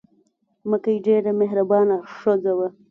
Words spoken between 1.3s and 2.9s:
مهربانه ښځه وه.